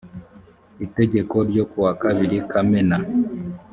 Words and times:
itegeko 0.85 1.35
ryo 1.49 1.63
kuwa 1.71 1.91
kabiri 2.01 2.37
kamena 2.51 2.97